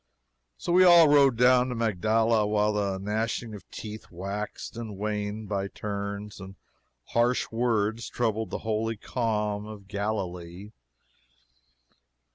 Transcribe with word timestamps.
So 0.57 0.71
we 0.73 0.83
all 0.83 1.07
rode 1.09 1.37
down 1.37 1.69
to 1.69 1.75
Magdala, 1.75 2.47
while 2.47 2.73
the 2.73 2.97
gnashing 2.97 3.53
of 3.53 3.69
teeth 3.69 4.09
waxed 4.09 4.75
and 4.75 4.97
waned 4.97 5.47
by 5.47 5.67
turns, 5.67 6.39
and 6.39 6.55
harsh 7.09 7.51
words 7.51 8.09
troubled 8.09 8.49
the 8.49 8.57
holy 8.65 8.97
calm 8.97 9.67
of 9.67 9.87
Galilee. 9.87 10.71